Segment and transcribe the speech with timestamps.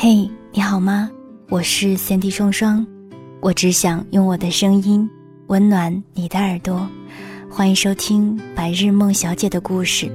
[0.00, 1.10] 嘿，你好吗？
[1.48, 2.86] 我是三 D 双双，
[3.40, 5.10] 我只想用我的声音
[5.48, 6.88] 温暖你的耳朵。
[7.50, 10.06] 欢迎收听《白日梦小姐的故事》。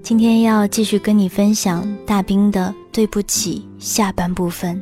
[0.00, 4.80] 今天要继续跟你分享大兵的《对不起》下半部分。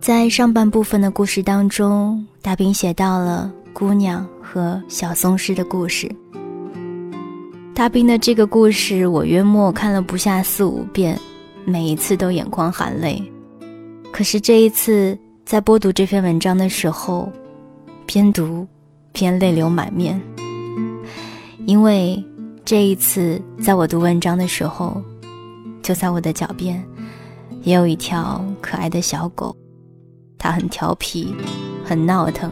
[0.00, 6.10] 在上半部分的故事当中，大兵写到了姑娘和小松狮的故事。
[7.74, 11.20] 大兵的这个故事，我约莫看了不下四五遍，
[11.64, 13.22] 每一次都眼眶含泪。
[14.12, 17.30] 可是这一次在播读这篇文章的时候，
[18.06, 18.66] 边读
[19.12, 20.20] 边泪流满面，
[21.66, 22.22] 因为
[22.64, 25.02] 这一次在我读文章的时候，
[25.82, 26.82] 就在我的脚边，
[27.62, 29.54] 也有一条可爱的小狗。
[30.38, 31.34] 它很调皮，
[31.84, 32.50] 很闹腾，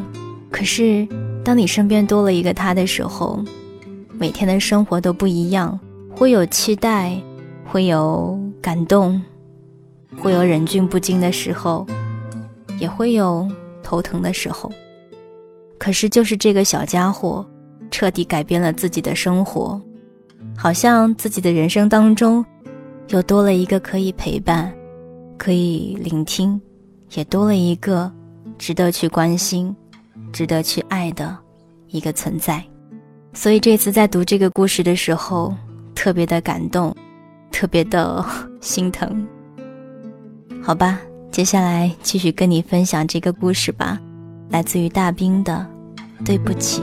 [0.50, 1.06] 可是
[1.44, 3.38] 当你身边多了一个他的时候，
[4.18, 5.78] 每天的生活都不一样，
[6.10, 7.14] 会有期待，
[7.66, 9.20] 会有感动，
[10.16, 11.84] 会有忍俊不禁的时候，
[12.78, 13.46] 也会有
[13.82, 14.72] 头疼的时候。
[15.78, 17.44] 可是就是这个小家伙，
[17.90, 19.82] 彻底改变了自己的生活，
[20.56, 22.42] 好像自己的人生当中，
[23.08, 24.72] 又多了一个可以陪伴，
[25.36, 26.58] 可以聆听。
[27.14, 28.10] 也多了一个
[28.56, 29.76] 值得去关心、
[30.32, 31.36] 值得去爱的
[31.88, 32.64] 一个存在，
[33.34, 35.54] 所以这次在读这个故事的时候，
[35.94, 36.96] 特别的感动，
[37.52, 38.24] 特别的
[38.60, 39.24] 心疼。
[40.64, 40.98] 好吧，
[41.30, 44.00] 接下来继续跟你分享这个故事吧，
[44.48, 45.64] 来自于大兵的
[46.26, 46.80] 《对不起》。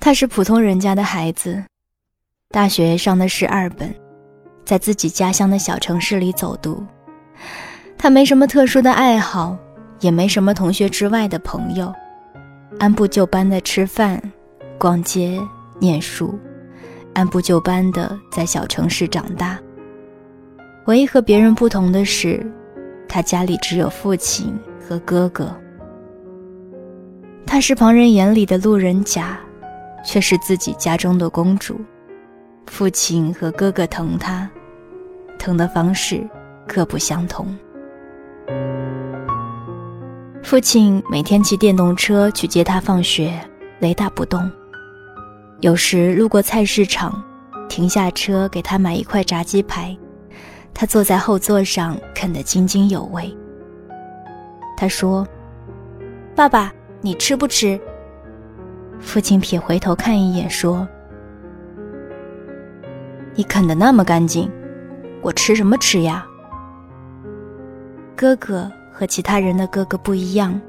[0.00, 1.64] 他是普通人家的孩子，
[2.50, 3.92] 大学上的是二本，
[4.64, 6.84] 在自己家乡的小城市里走读。
[7.98, 9.56] 他没什么特殊的爱好，
[10.00, 11.92] 也没什么同学之外的朋友，
[12.78, 14.20] 按部就班的吃饭、
[14.78, 15.40] 逛街、
[15.78, 16.38] 念书，
[17.14, 19.58] 按部就班的在小城市长大。
[20.86, 22.44] 唯一和别人不同的是，
[23.08, 25.54] 他家里只有父亲和哥哥。
[27.46, 29.38] 他是旁人眼里的路人甲。
[30.06, 31.80] 却是自己家中的公主，
[32.66, 34.48] 父亲和哥哥疼他，
[35.38, 36.26] 疼的方式
[36.66, 37.46] 各不相同。
[40.42, 43.32] 父亲每天骑电动车去接他放学，
[43.78, 44.50] 雷打不动。
[45.60, 47.22] 有时路过菜市场，
[47.68, 49.96] 停下车给他买一块炸鸡排，
[50.74, 53.34] 他坐在后座上啃得津津有味。
[54.76, 55.26] 他说
[56.34, 57.80] ：“爸爸，你吃不吃？”
[59.00, 60.86] 父亲撇回头看一眼，说
[63.34, 64.50] ：“你啃得那么干净，
[65.20, 66.26] 我吃什么吃呀？”
[68.16, 70.60] 哥哥和其他人的哥哥不一样，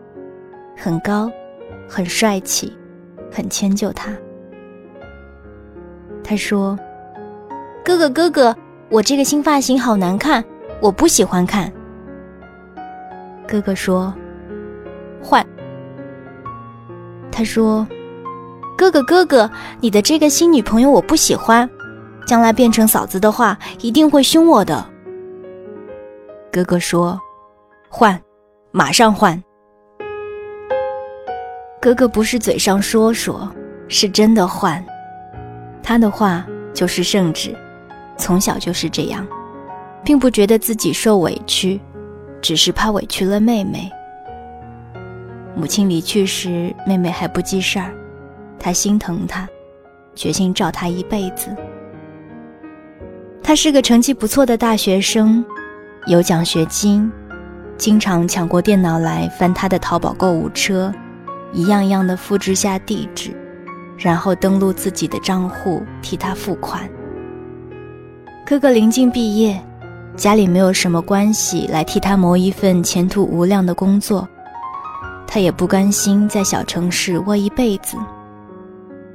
[0.76, 1.32] 很高，
[1.88, 2.76] 很帅气，
[3.32, 4.12] 很迁就他。
[6.24, 6.78] 他说
[7.86, 8.56] ：“哥哥，哥哥，
[8.90, 10.44] 我这个新发型好难看，
[10.82, 11.72] 我不喜欢看。”
[13.48, 14.14] 哥哥说
[15.22, 15.46] ：“换。”
[17.32, 17.86] 他说。
[18.78, 19.50] 哥哥，哥哥，
[19.80, 21.70] 你的这个新女朋友我不喜欢，
[22.26, 24.86] 将来变成嫂子的话，一定会凶我的。
[26.52, 27.20] 哥哥说
[27.90, 28.20] ：“换，
[28.72, 29.42] 马上换。”
[31.80, 33.48] 哥哥不是嘴上说说，
[33.88, 34.84] 是真的换。
[35.84, 36.44] 他的话
[36.74, 37.56] 就是圣旨，
[38.18, 39.28] 从小就是这样，
[40.04, 41.80] 并不觉得自己受委屈，
[42.42, 43.88] 只是怕委屈了妹妹。
[45.56, 47.94] 母亲离去时，妹妹还不记事儿。
[48.58, 49.48] 他心疼她，
[50.16, 51.56] 决心照她一辈子。
[53.48, 55.46] 他是个成绩不错的大学生，
[56.08, 57.12] 有奖学金，
[57.78, 60.92] 经常抢过电脑来翻他的淘宝购物车，
[61.54, 63.32] 一样样的复制下地址，
[64.00, 66.90] 然后登录自己的账户替他付款。
[68.48, 69.62] 哥哥临近毕业，
[70.18, 74.28] 家里没有什么关系来替他谋一份前途无量的工作，
[75.28, 77.96] 他也不甘心在小城市窝一辈子。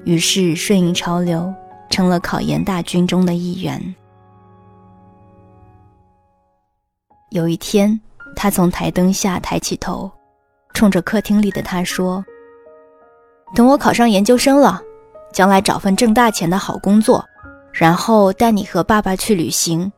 [0.04, 1.52] 于是顺应潮流，
[1.90, 3.92] 成了考研大军中的一员。
[7.30, 8.00] 有一天，
[8.34, 10.10] 他从台灯下抬起头，
[10.74, 12.24] 冲着客厅里的他说
[13.54, 14.82] ：“等我考上研究生了，
[15.32, 17.24] 将来找份挣大钱的好工作，
[17.72, 19.92] 然后带你和爸爸去旅行，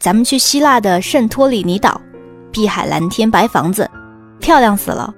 [0.00, 2.00] 咱们去希腊的圣托里尼岛，
[2.50, 3.88] 碧海蓝天白房子，
[4.40, 5.14] 漂亮死了。”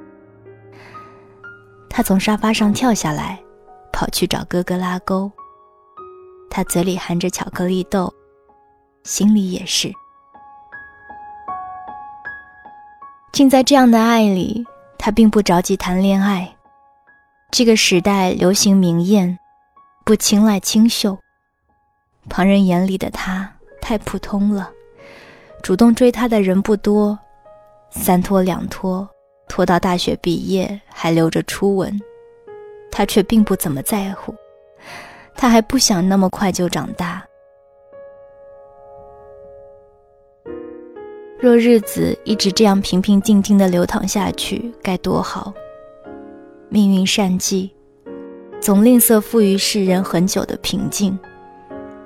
[1.89, 3.43] 他从沙发上跳下来，
[3.91, 5.33] 跑去找哥哥拉钩。
[6.51, 8.13] 他嘴里含着巧克力豆，
[9.05, 9.91] 心里也是。
[13.35, 14.65] 竟在这样的爱里，
[14.97, 16.49] 他并不着急谈恋爱。
[17.51, 19.37] 这个时代流行明艳，
[20.05, 21.19] 不青睐清秀。
[22.29, 24.71] 旁人眼里的他太普通了，
[25.65, 27.19] 主动追他的人不多，
[27.91, 29.07] 三拖两拖。
[29.49, 32.01] 拖到大学毕业还留着初吻，
[32.89, 34.33] 他却并不怎么在乎，
[35.35, 37.21] 他还不想那么快就长大。
[41.45, 45.53] 若日子一直这样平平静静的流淌下去，该多好！
[46.71, 47.71] 命运善计，
[48.63, 51.19] 总吝啬赋予世人很久的平静，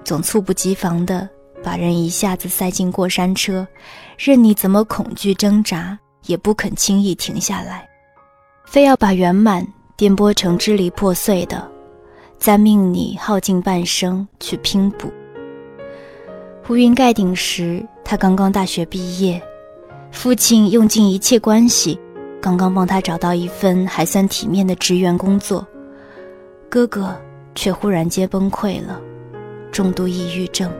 [0.02, 1.28] 总猝不及防的
[1.62, 3.64] 把人一下子塞进过山车，
[4.18, 5.96] 任你怎么恐惧挣扎。
[6.26, 7.88] 也不肯轻易停下来，
[8.66, 9.64] 非要把圆满
[9.96, 11.70] 颠簸成支离破碎的，
[12.38, 15.12] 再命你耗尽半生去拼补。
[16.68, 19.38] 乌云盖顶时，他刚刚大学毕业，
[20.10, 22.00] 父亲用尽一切关系，
[22.40, 25.66] 刚刚帮他找到一份还算体面的职员工作，
[26.70, 27.14] 哥哥
[27.54, 28.98] 却忽然间崩溃了，
[29.70, 30.72] 重度抑郁症。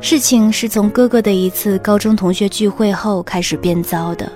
[0.00, 4.32] 事情是从哥哥的一次高中同学聚会后开始变糟的。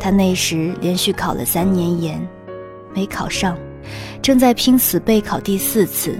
[0.00, 2.20] 他那时连续考了三年研，
[2.92, 3.56] 没考上，
[4.20, 6.18] 正在拼死备考第四次，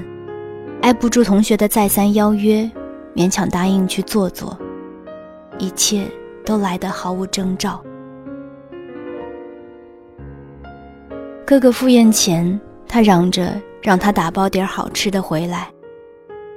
[0.82, 2.70] 挨不住同学的再三邀约，
[3.18, 4.56] 勉强答应去做做，
[5.58, 6.06] 一切
[6.46, 7.82] 都来得毫无征兆。
[11.44, 15.68] 哥哥赴宴前，他嚷着让他打包点好吃的回来，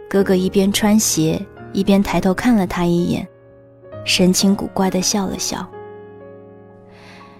[0.07, 1.43] 哥哥一边穿鞋。
[1.73, 3.25] 一边抬头看了他一眼，
[4.03, 5.65] 神情古怪的笑了笑。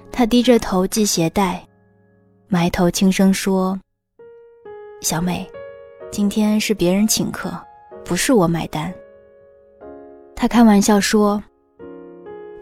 [0.09, 1.62] 他低着头系鞋带，
[2.47, 3.77] 埋头轻声说
[5.01, 5.45] ：“小美，
[6.09, 7.51] 今天是别人请客，
[8.06, 8.91] 不是我买单。”
[10.42, 11.40] 他开玩笑说：“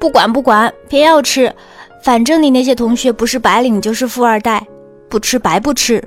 [0.02, 1.50] 不管不管，偏要吃，
[2.04, 4.68] 反正你那些同学不是白领就是富二代，
[5.08, 6.04] 不吃白不吃。”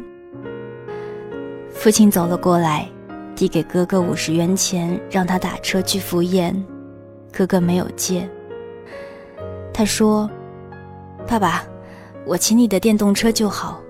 [1.72, 2.86] 父亲走了过来。
[3.34, 6.54] 递给哥哥五十元钱，让他打车去赴宴。
[7.32, 8.28] 哥哥没有接。
[9.72, 10.30] 他说
[11.26, 11.64] ：“爸爸，
[12.26, 13.80] 我骑你的电动车就好。”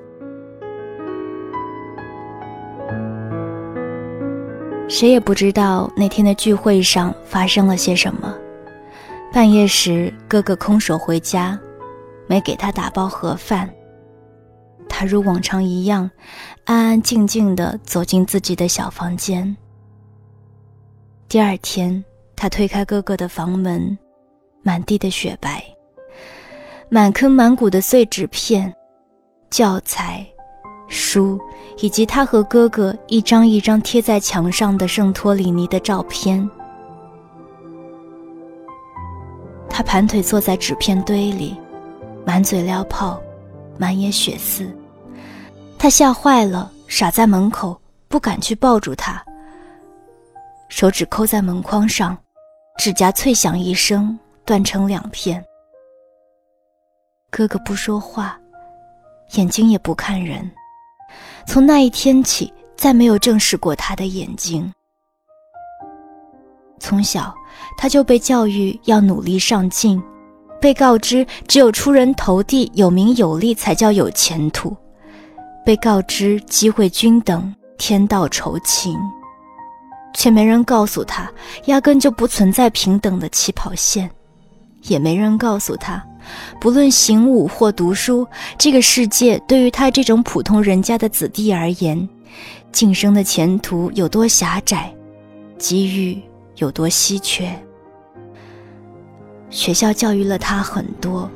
[4.92, 8.36] 谁也不知道那天的聚会上发生了些什么。
[9.32, 11.58] 半夜时，哥哥空手回家，
[12.26, 13.72] 没给他打包盒饭。
[14.90, 16.10] 他如往常一样，
[16.64, 19.56] 安安静静地走进自己的小房间。
[21.26, 22.04] 第二天，
[22.36, 23.96] 他推开哥哥的房门，
[24.62, 25.64] 满地的雪白，
[26.90, 28.70] 满坑满谷的碎纸片、
[29.48, 30.22] 教材、
[30.92, 31.40] 书，
[31.78, 36.48] 以及他和哥哥一张一张贴在墙上的圣托里尼的照片。
[39.70, 41.58] 他盘腿坐在纸片堆里，
[42.26, 43.18] 满嘴撩泡，
[43.78, 44.70] 满眼血丝。
[45.78, 49.24] 他吓坏了，傻在门口，不敢去抱住他。
[50.68, 52.14] 手指抠在门框上，
[52.76, 55.42] 指甲脆响一声，断成两片。
[57.30, 58.38] 哥哥不说话，
[59.36, 60.48] 眼睛也不看人。
[61.46, 64.72] 从那一天起，再没有正视过他的眼睛。
[66.78, 67.34] 从小，
[67.76, 70.02] 他就被教育要努力上进，
[70.60, 74.76] 被告知只有出人头地、有名有利才叫有前途。
[75.64, 78.98] 被告知机会均等，天道酬勤，
[80.12, 81.30] 却没人告诉他，
[81.66, 84.10] 压根就不存在平等的起跑线，
[84.82, 86.04] 也没人告诉他，
[86.60, 88.26] 不论行武或读书，
[88.58, 92.08] 这个世界对于他这种普通人家的子弟而言，
[92.72, 94.92] 晋升的前途有多狭窄，
[95.58, 96.20] 机遇
[96.56, 97.50] 有多稀缺。
[99.50, 101.30] 学校教育了他很多。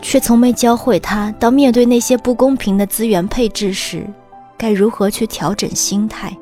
[0.00, 4.06] 却从没教会他，当面对那些不公平的资源配置时，
[4.56, 6.32] 该如何去调整心态。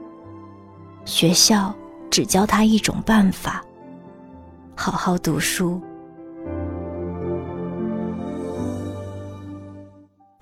[1.06, 1.74] 学校
[2.10, 3.64] 只教他一种办法：
[4.74, 5.80] 好好读书。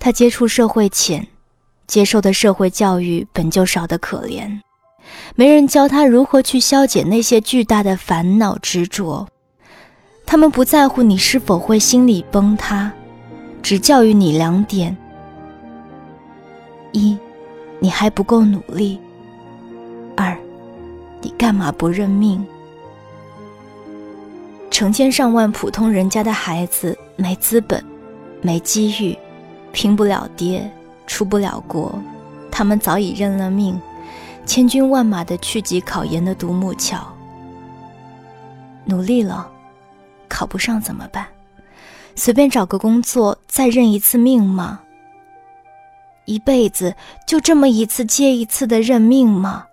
[0.04, 1.26] 他接触社会浅，
[1.86, 4.60] 接受的社会教育本就少得可怜，
[5.34, 9.26] 没人教他如何去消解那些巨大的烦恼执着。
[10.26, 12.92] 他们不在乎你是否会心理崩塌，
[13.62, 14.94] 只教育你两点：
[16.92, 17.16] 一，
[17.80, 18.98] 你还不够努力；
[20.18, 20.36] 二，
[21.22, 22.44] 你干嘛不认命？
[24.70, 27.82] 成千上万普通人家的孩子没资本，
[28.42, 29.16] 没机遇，
[29.74, 30.70] 拼不了爹，
[31.04, 32.00] 出不了国，
[32.48, 33.78] 他们早已认了命，
[34.46, 37.04] 千军万马的去挤考研的独木桥。
[38.84, 39.50] 努力了，
[40.28, 41.26] 考不上怎么办？
[42.14, 44.80] 随便找个工作再认一次命吗？
[46.24, 46.94] 一辈子
[47.26, 49.66] 就这么一次接一次的认命吗？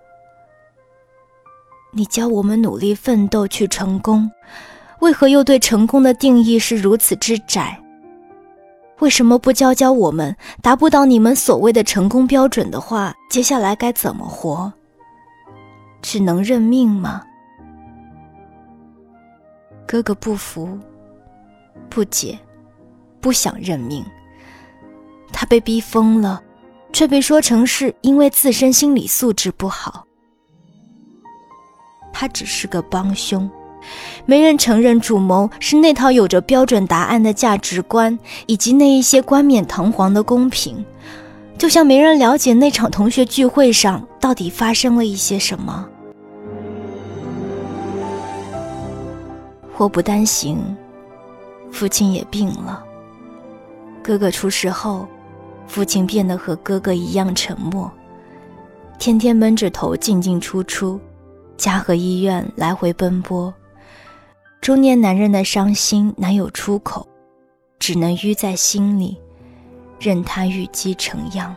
[1.93, 4.31] 你教我们努力奋斗去成功。
[4.99, 7.80] 为何又对成功的定义是如此之窄？
[9.01, 14.71] 为什么不教教我们，达不到你们所谓的成功标准的话，接下来该怎么活？
[16.03, 17.23] 只能认命吗？
[19.87, 20.77] 哥哥不服，
[21.89, 22.37] 不解，
[23.19, 24.05] 不想认命。
[25.33, 26.39] 他被逼疯了，
[26.93, 30.05] 却被说成是因为自身心理素质不好。
[32.13, 33.49] 他只是个帮凶。
[34.25, 40.85] 没人承认主谋是那套有着标准答案的价值观，以及那一些冠冕堂皇的公平，
[41.57, 45.87] 就像没人了解那场同学聚会上到底发生了一些什么。
[49.73, 50.59] 祸不单行，
[51.71, 52.83] 父亲也病了。
[54.03, 55.07] 哥哥出事后，
[55.67, 57.91] 父亲变得和哥哥一样沉默，
[58.99, 60.99] 天天闷着头进进出出，
[61.57, 63.51] 家和医院来回奔波。
[64.61, 67.07] 中年男人的伤心难有出口，
[67.79, 69.19] 只能淤在心里，
[69.99, 71.55] 任他郁积成样。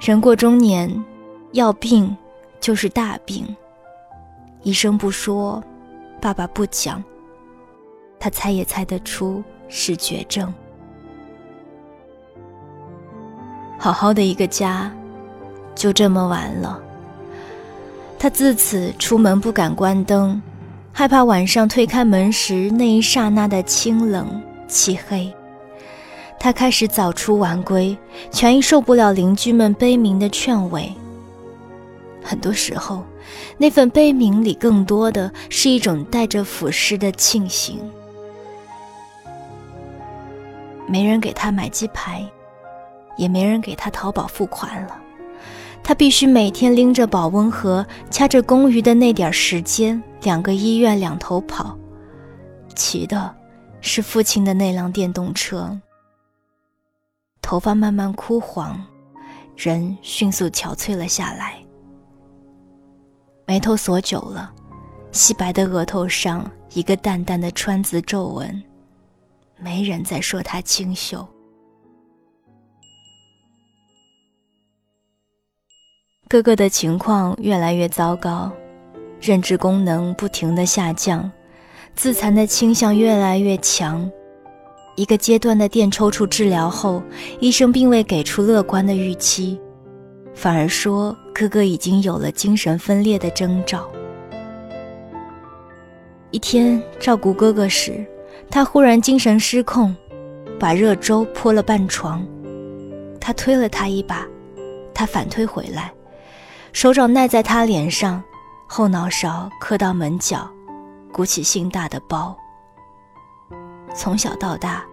[0.00, 1.04] 人过中年，
[1.52, 2.16] 要病
[2.58, 3.46] 就是大病。
[4.62, 5.62] 医生不说，
[6.18, 7.04] 爸爸不讲，
[8.18, 10.52] 他猜也猜得出是绝症。
[13.78, 14.90] 好好的一个家，
[15.74, 16.80] 就这么完了。
[18.18, 20.40] 他自此出门不敢关灯。
[20.98, 25.32] 害怕晚上推开门时那一刹那的清冷漆黑，
[26.40, 27.96] 他开始早出晚归，
[28.32, 30.92] 全因受不了邻居们悲鸣的劝慰。
[32.20, 33.04] 很多时候，
[33.56, 37.78] 那份悲鸣里更多的是一种带着俯视的庆幸。
[40.88, 42.28] 没人给他买鸡排，
[43.16, 44.98] 也没人给他淘宝付款了。
[45.88, 51.74] 他必须每天拎着保温盒，掐着公余的那点时间，两个医院两头跑，
[52.74, 53.34] 骑的
[53.80, 55.80] 是父亲的那辆电动车。
[57.40, 58.78] 头发慢慢枯黄，
[59.56, 61.54] 人迅速憔悴了下来，
[63.46, 64.52] 眉头锁久了，
[65.10, 68.62] 细白的额头上一个淡淡的川字皱纹，
[69.56, 71.26] 没人再说他清秀。
[76.30, 78.52] 哥哥的情况越来越糟糕，
[79.18, 81.30] 认知功能不停的下降，
[81.94, 84.10] 自残的倾向越来越强。
[84.94, 87.02] 一个阶段的电抽搐治疗后，
[87.40, 89.58] 医生并未给出乐观的预期，
[90.34, 93.88] 反而说哥哥已经有了精神分裂的征兆。
[96.30, 98.04] 一天照顾哥哥时，
[98.50, 99.96] 他忽然精神失控，
[100.60, 102.22] 把热粥泼了半床。
[103.18, 104.26] 他推了他一把，
[104.92, 105.90] 他反推回来。
[106.72, 108.22] 手掌耐在他脸上，
[108.66, 110.48] 后脑勺磕到门角，
[111.12, 112.36] 鼓起心大的包。
[113.94, 114.84] 从小到大，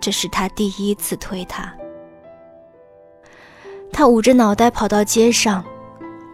[0.00, 1.72] 这是他第一次推他。
[3.92, 5.64] 他捂着脑袋跑到街上，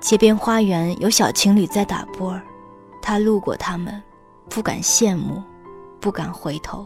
[0.00, 2.42] 街边花园有小情侣在打波儿，
[3.00, 4.02] 他路过他们，
[4.49, 5.42] 不敢羡慕，
[6.00, 6.85] 不敢回头，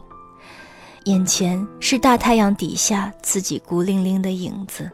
[1.05, 4.91] 眼前是大太阳底下自己孤零零的影子。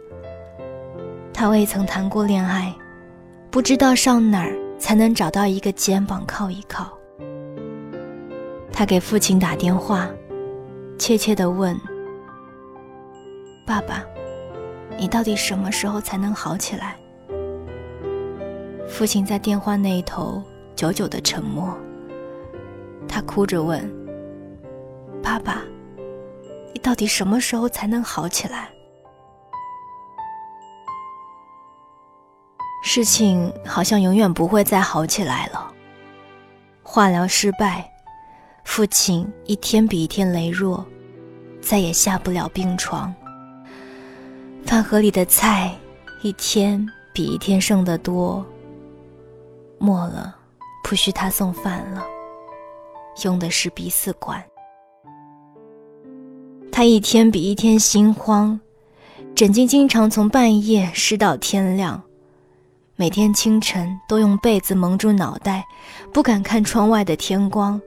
[1.34, 2.74] 他未曾谈过恋爱。
[3.50, 6.98] 不知道上哪儿才能找到一个肩膀靠一靠。
[8.72, 10.10] 他给父亲打电话，
[10.98, 11.80] 怯怯地问
[13.64, 14.02] ：“爸爸，
[14.98, 16.96] 你到底什么时候才能好起来？”
[18.90, 20.42] 父亲在电话那一头
[20.74, 21.72] 久久的沉默。
[23.06, 23.88] 他哭着问
[25.22, 25.62] ：“爸爸，
[26.72, 28.68] 你到底什么时候才能好起来？”
[32.86, 35.72] 事情好像永远不会再好起来了。
[36.82, 37.90] 化疗失败，
[38.62, 40.84] 父亲一天比一天羸弱，
[41.62, 43.12] 再也下不了病床。
[44.66, 45.74] 饭盒里的菜
[46.22, 48.44] 一天比一天剩得多。
[49.78, 50.36] 末了，
[50.84, 52.04] 不需他送饭了，
[53.24, 54.44] 用的是鼻饲管。
[56.70, 58.60] 他一天比一天心慌，
[59.34, 62.02] 枕巾经常从半夜湿到天亮。
[62.96, 65.66] 每天清晨都用被子蒙住脑袋，
[66.12, 67.80] 不敢看窗外的天光，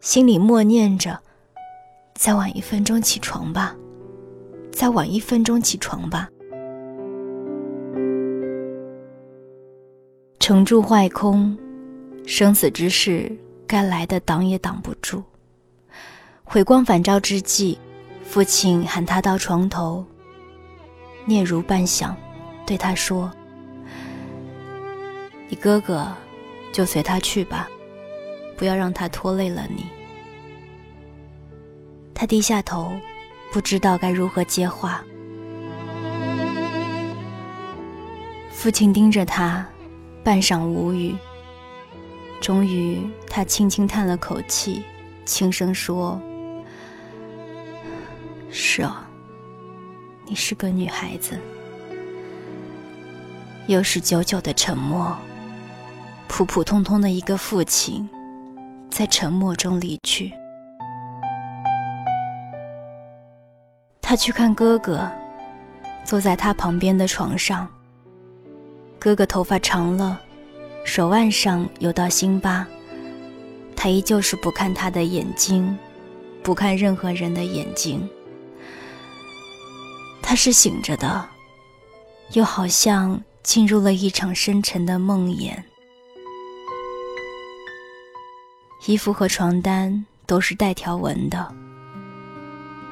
[0.00, 1.18] 心里默念着
[2.14, 3.74] ：“再晚一分钟起床吧，
[4.70, 6.28] 再晚一分钟起床吧。”
[10.38, 11.58] 成住坏空，
[12.24, 15.20] 生死之事该来的挡也挡不住。
[16.44, 17.76] 回光返照之际，
[18.22, 20.04] 父亲喊他到床头，
[21.26, 22.14] 嗫嚅半晌，
[22.64, 23.28] 对他说。
[25.48, 26.06] 你哥哥，
[26.72, 27.68] 就随他去吧，
[28.56, 29.86] 不要让他拖累了你。
[32.14, 32.92] 他低下头，
[33.52, 35.02] 不知道该如何接话。
[38.50, 39.66] 父亲盯着他，
[40.22, 41.14] 半晌无语。
[42.40, 44.84] 终于，他轻轻叹了口气，
[45.24, 46.20] 轻声说
[48.50, 49.08] ：“是啊，
[50.26, 51.38] 你是个女孩子。”
[53.68, 55.16] 又是久久的沉默。
[56.28, 58.08] 普普通通的一个父亲，
[58.90, 60.32] 在沉默中离去。
[64.00, 65.10] 他去看哥哥，
[66.04, 67.66] 坐在他旁边的床上。
[69.00, 70.20] 哥哥头发长了，
[70.84, 72.64] 手腕上有道新疤。
[73.74, 75.76] 他依旧是不看他的眼睛，
[76.42, 78.08] 不看任何人的眼睛。
[80.22, 81.28] 他是醒着的，
[82.32, 85.52] 又好像进入了一场深沉的梦魇。
[88.88, 91.46] 衣服和床单都是带条纹的，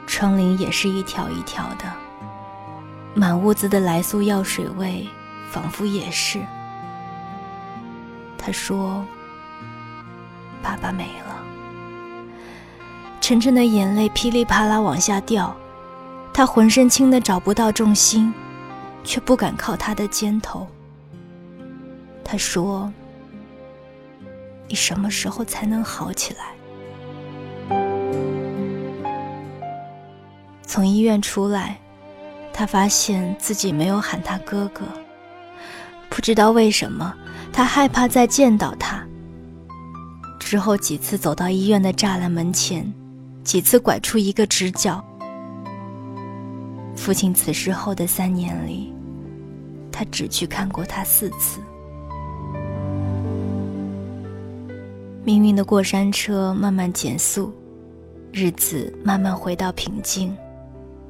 [0.07, 1.91] 窗棂也是一条一条的，
[3.15, 5.09] 满屋子的来苏药水味，
[5.51, 6.39] 仿佛也是。
[8.37, 9.03] 他说
[10.63, 11.43] ：“爸爸没了。”
[13.19, 15.57] 晨晨的眼泪噼里啪啦往下掉，
[16.31, 18.31] 他浑身轻的找不到重心，
[19.03, 20.67] 却不敢靠他的肩头。
[22.23, 22.93] 他说。
[24.69, 26.55] 你什么时候才能好起来？
[30.67, 31.79] 从医院出来，
[32.53, 34.85] 他发现自己没有喊他哥哥。
[36.11, 37.15] 不知道为什么，
[37.53, 39.03] 他害怕再见到他。
[40.39, 42.93] 之后几次走到医院的栅栏门前，
[43.43, 45.05] 几次拐出一个直角。
[46.97, 48.93] 父亲辞世后的三年里，
[49.93, 51.61] 他只去看过他四次。
[55.27, 57.53] 命运的过山车慢慢减速，
[58.33, 60.33] 日子慢慢回到平静，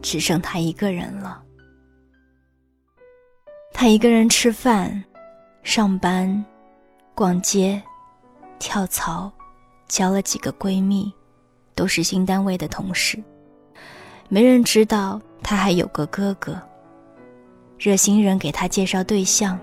[0.01, 1.43] 只剩他一个人了。
[3.75, 5.05] 他一个人吃饭、
[5.63, 6.43] 上班、
[7.15, 7.83] 逛街、
[8.59, 9.31] 跳槽，
[9.87, 11.13] 交了几个闺蜜，
[11.75, 13.23] 都是新单位的同事。
[14.31, 16.59] 没人知道他还有个哥哥。
[17.79, 19.61] 热心人给他介绍对象，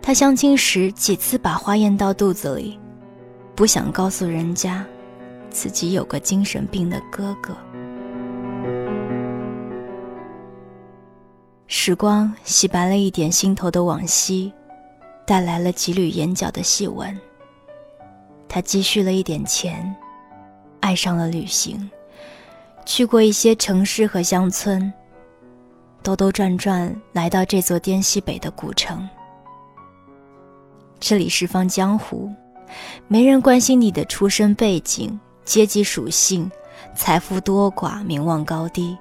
[0.00, 2.78] 他相亲时几次把花咽到肚子里。
[3.54, 4.84] 不想告诉人家，
[5.50, 7.54] 自己有个精神病的哥哥。
[11.66, 14.52] 时光洗白了一点心头的往昔，
[15.26, 17.16] 带来了几缕眼角的细纹。
[18.48, 19.94] 他积蓄了一点钱，
[20.80, 21.88] 爱上了旅行，
[22.84, 24.92] 去过一些城市和乡村，
[26.02, 29.08] 兜兜转转来到这座滇西北的古城。
[30.98, 32.32] 这里是方江湖。
[33.08, 36.50] 没人关心你的出身背景、阶级属性、
[36.94, 38.96] 财富多寡、名望高低，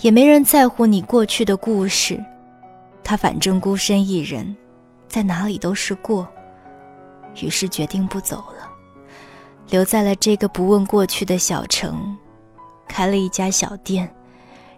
[0.00, 2.22] 也没人在乎你过去的故事。
[3.02, 4.56] 他反正孤身一人，
[5.08, 6.28] 在哪里都是过，
[7.42, 8.68] 于是决定不走了，
[9.70, 12.16] 留在了这个不问过去的小城，
[12.86, 14.14] 开了一家小店，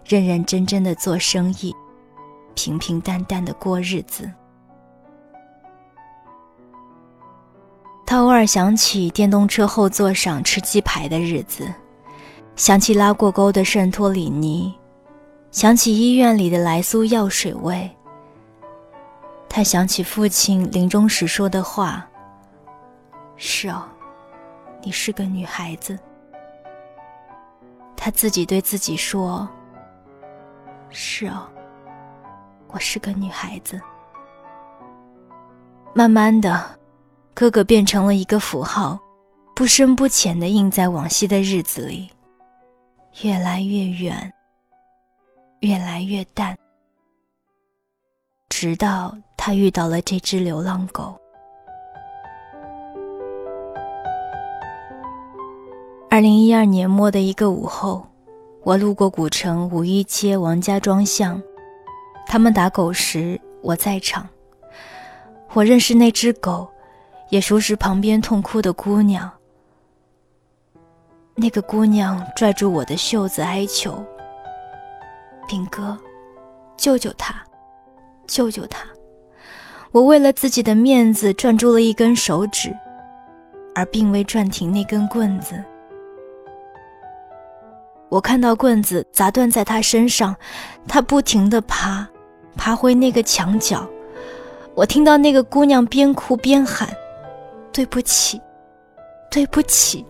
[0.05, 1.75] 认认真真的做生意，
[2.55, 4.31] 平平淡淡的过日子。
[8.11, 11.73] 他偶尔想起电动车后座上吃鸡排的日子，
[12.57, 14.77] 想起拉过沟的圣托里尼，
[15.49, 17.89] 想起医院里的莱苏药水味。
[19.47, 22.05] 他想起父亲临终时说的话
[23.37, 23.81] ：“是哦，
[24.83, 25.97] 你是个女孩子。”
[27.95, 29.47] 他自己对自己说
[30.91, 31.47] ：“是哦，
[32.67, 33.79] 我是个女孩子。”
[35.95, 36.80] 慢慢的。
[37.33, 38.99] 哥哥变成了一个符号，
[39.55, 42.09] 不深不浅地印在往昔的日子里，
[43.23, 44.31] 越来越远，
[45.61, 46.55] 越来越淡，
[48.49, 51.15] 直到他遇到了这只流浪狗。
[56.09, 58.05] 二零一二年末的一个午后，
[58.63, 61.41] 我路过古城五一街王家庄巷，
[62.27, 64.27] 他们打狗时我在场。
[65.53, 66.70] 我认识那只狗，
[67.31, 69.31] 也熟识旁边痛哭的姑娘。
[71.33, 74.05] 那个姑娘拽住我的袖子哀求
[75.47, 75.97] ：“兵哥，
[76.77, 77.41] 救救他，
[78.27, 78.85] 救救他！”
[79.91, 82.75] 我为了自己的面子攥住了一根手指，
[83.73, 85.61] 而并未攥停那根棍子。
[88.09, 90.35] 我看到棍子砸断在他身上，
[90.85, 92.07] 他不停地爬，
[92.57, 93.87] 爬回那个墙角。
[94.75, 96.87] 我听到那个姑娘边哭边喊
[97.73, 98.41] ：“对不起，
[99.29, 100.05] 对不起，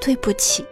[0.00, 0.64] 对不起。”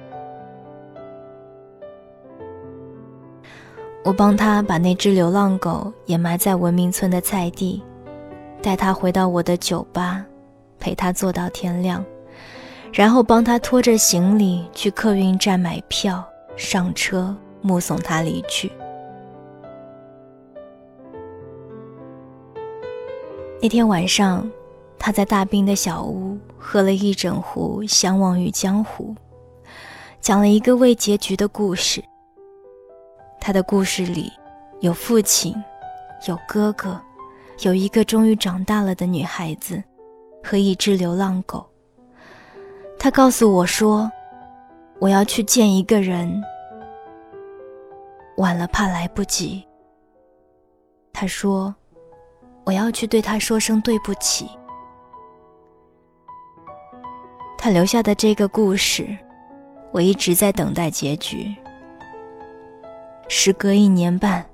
[4.05, 7.83] 我帮他把那只流浪狗掩埋在文明村的菜地，
[8.63, 10.25] 带他回到我的酒吧，
[10.79, 12.05] 陪他坐到天亮。
[12.91, 16.25] 然后帮他拖着行李去客运站买票，
[16.57, 18.73] 上车，目送他离去。
[23.61, 24.51] 那天晚上，
[24.99, 29.15] 他在大冰的小屋喝了一整壶《相忘于江湖》，
[30.21, 32.03] 讲了一个未结局的故事。
[33.41, 34.31] 他的故事里，
[34.81, 35.55] 有父亲，
[36.27, 37.01] 有哥哥，
[37.61, 39.83] 有一个终于长大了的女孩子，
[40.43, 41.65] 和一只流浪狗。
[42.99, 44.11] 他告诉我说
[44.99, 46.43] ：“我要去见一个人，
[48.39, 49.65] 晚了怕来不及。”
[51.15, 51.75] 他说
[52.67, 54.51] ：“我要去对他说声对不起。”
[57.59, 59.07] 他留下的这个故事，
[59.91, 61.55] 我一直在等待结局。
[63.29, 64.47] 时隔一年半，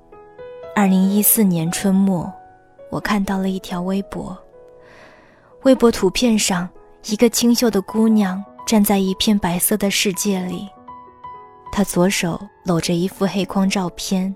[0.75, 2.29] 二零一四年春末，
[2.89, 4.37] 我看到了一条微博，
[5.61, 6.67] 微博图片上。
[7.07, 10.67] 一个清秀的姑娘站在一片白色的世界里，
[11.71, 14.35] 她左手搂着一副黑框照片，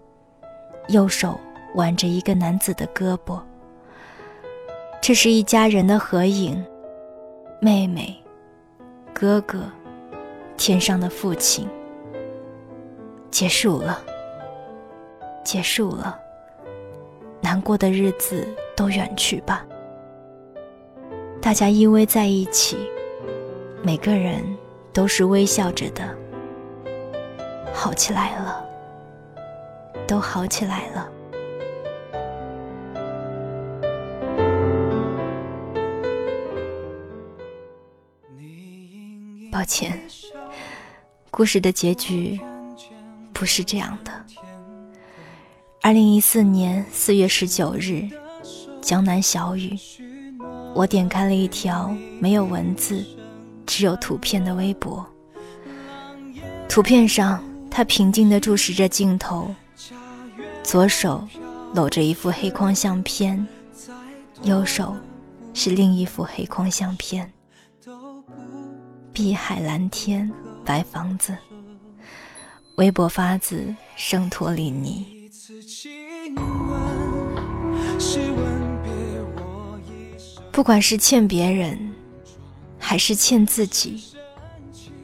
[0.90, 1.36] 右手
[1.74, 3.42] 挽着一个男子的胳膊。
[5.02, 6.64] 这是一家人的合影，
[7.60, 8.16] 妹妹、
[9.20, 9.60] 哥哥、
[10.56, 11.68] 天上的父亲。
[13.30, 14.02] 结束了，
[15.44, 16.18] 结束了，
[17.42, 19.66] 难过的日子都远去吧。
[21.42, 22.78] 大家依偎在一起，
[23.84, 24.42] 每个人
[24.94, 26.02] 都是微笑着的。
[27.74, 28.66] 好起来了，
[30.08, 31.12] 都好起来了。
[39.60, 40.00] 抱歉，
[41.30, 42.39] 故事的结局
[43.34, 44.26] 不是这样的。
[45.82, 48.08] 二零一四年四月十九日，
[48.82, 49.78] 江南小雨。
[50.74, 53.06] 我点开了一条没有文字、
[53.65, 55.06] 只有图片的微博。
[56.69, 59.54] 图片上，他平静地注视着镜头，
[60.63, 61.28] 左手
[61.74, 63.45] 搂着一副黑框相片，
[64.43, 64.95] 右手
[65.54, 67.30] 是另一副黑框相片。
[69.20, 70.32] 碧海蓝天，
[70.64, 71.36] 白房子。
[72.78, 75.30] 微博发自圣托里尼。
[80.54, 81.94] 不管是欠别人，
[82.80, 84.02] 还是欠自己，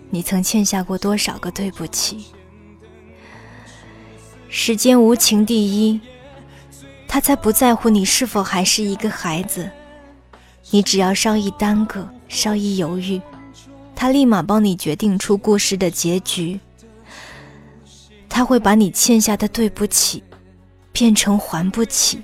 [0.09, 2.27] 你曾欠下过多少个对不起？
[4.47, 5.99] 时间无情第一，
[7.05, 9.69] 他才不在乎你是否还是一个孩子。
[10.71, 13.21] 你只要稍一耽搁，稍一犹豫，
[13.95, 16.59] 他立马帮你决定出故事的结局。
[18.27, 20.21] 他会把你欠下的对不起，
[20.91, 22.21] 变成还不起，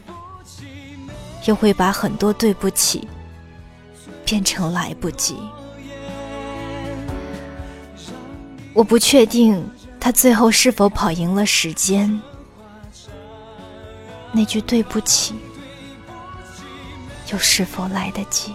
[1.45, 3.07] 又会把很多对不起。
[4.23, 5.35] 变成来不及。
[8.73, 9.61] 我不确定
[9.99, 12.21] 他最后是否跑赢了时间。
[14.31, 15.33] 那句对不起，
[17.29, 18.53] 又是否来得及？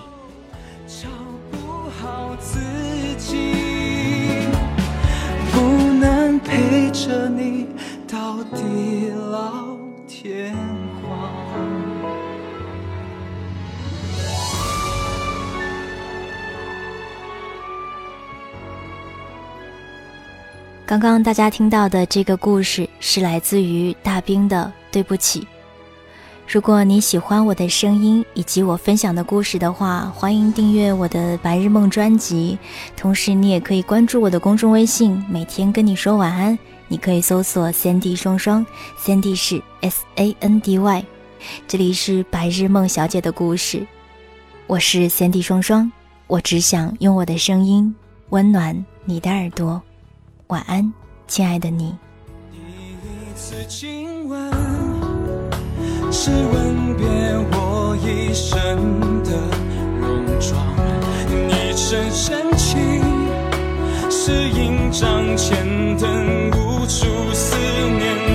[6.38, 7.66] 陪着你
[8.06, 10.54] 到地老天
[11.02, 11.46] 荒。
[20.84, 25.40] 刚刚大家听到的这个故事是来自于大兵的《对不起》。
[26.48, 32.56] 如果你喜欢我的声音以及我分享的故事的话，欢迎订阅我的《白日梦》专辑。
[32.96, 36.56] 同时，你也可以关注我的公众微信，每天跟你说晚安。
[36.86, 38.64] 你可以搜索“三 D 双双”，
[38.96, 41.04] 三 D 是 S A N D Y。
[41.66, 43.78] 这里是《白日梦小姐的故事》，
[44.68, 45.90] 我是三 D 双双，
[46.28, 47.92] 我只想用我的声音
[48.28, 49.82] 温暖你的耳朵。
[50.46, 50.92] 晚安，
[51.26, 51.92] 亲爱的你。
[52.52, 54.65] 第一次亲吻。
[56.18, 57.06] 是吻别
[57.52, 58.50] 我一身
[59.22, 59.30] 的
[60.00, 60.58] 戎装，
[61.46, 63.04] 你这深情
[64.10, 67.54] 是印章千灯，无处思
[67.98, 68.25] 念。